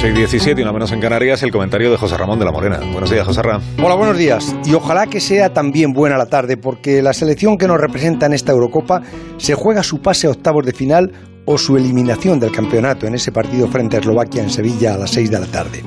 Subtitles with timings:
[0.00, 2.80] 6, 17 y una menos en Canarias, el comentario de José Ramón de la Morena.
[2.90, 3.62] Buenos días, José Ramón.
[3.82, 4.56] Hola, buenos días.
[4.64, 8.32] Y ojalá que sea también buena la tarde, porque la selección que nos representa en
[8.32, 9.02] esta Eurocopa
[9.36, 11.12] se juega su pase a octavos de final
[11.44, 15.10] o su eliminación del campeonato en ese partido frente a Eslovaquia en Sevilla a las
[15.10, 15.82] 6 de la tarde.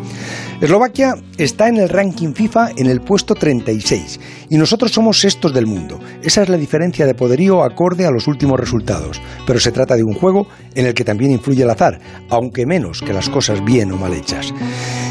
[0.61, 4.19] Eslovaquia está en el ranking FIFA en el puesto 36
[4.49, 5.99] y nosotros somos sextos del mundo.
[6.21, 10.03] Esa es la diferencia de poderío acorde a los últimos resultados, pero se trata de
[10.03, 13.91] un juego en el que también influye el azar, aunque menos que las cosas bien
[13.91, 14.53] o mal hechas.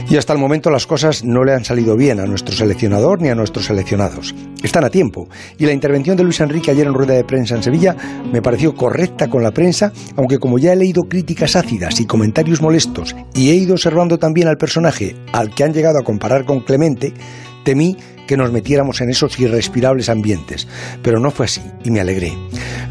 [0.09, 3.29] Y hasta el momento las cosas no le han salido bien a nuestro seleccionador ni
[3.29, 4.35] a nuestros seleccionados.
[4.63, 5.29] Están a tiempo.
[5.59, 7.97] Y la intervención de Luis Enrique ayer en rueda de prensa en Sevilla
[8.31, 12.61] me pareció correcta con la prensa, aunque como ya he leído críticas ácidas y comentarios
[12.61, 16.61] molestos y he ido observando también al personaje al que han llegado a comparar con
[16.61, 17.13] Clemente,
[17.65, 17.97] temí
[18.29, 20.69] que nos metiéramos en esos irrespirables ambientes,
[21.03, 22.33] pero no fue así y me alegré.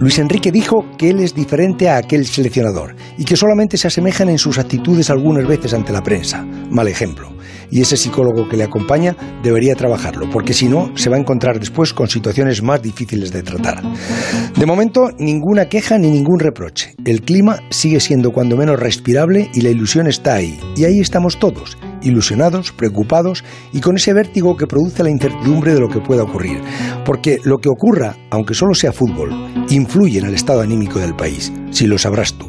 [0.01, 4.27] Luis Enrique dijo que él es diferente a aquel seleccionador y que solamente se asemejan
[4.27, 6.43] en sus actitudes algunas veces ante la prensa.
[6.43, 7.31] Mal ejemplo.
[7.71, 11.57] Y ese psicólogo que le acompaña debería trabajarlo, porque si no, se va a encontrar
[11.57, 13.81] después con situaciones más difíciles de tratar.
[14.57, 16.95] De momento, ninguna queja ni ningún reproche.
[17.05, 20.59] El clima sigue siendo cuando menos respirable y la ilusión está ahí.
[20.75, 25.79] Y ahí estamos todos ilusionados, preocupados y con ese vértigo que produce la incertidumbre de
[25.79, 26.61] lo que pueda ocurrir.
[27.05, 29.31] Porque lo que ocurra, aunque solo sea fútbol,
[29.69, 32.47] influye en el estado anímico del país, si lo sabrás tú.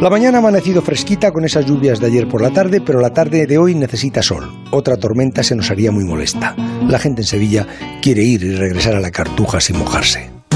[0.00, 3.10] La mañana ha amanecido fresquita con esas lluvias de ayer por la tarde, pero la
[3.10, 4.48] tarde de hoy necesita sol.
[4.70, 6.54] Otra tormenta se nos haría muy molesta.
[6.88, 7.66] La gente en Sevilla
[8.00, 10.37] quiere ir y regresar a la cartuja sin mojarse.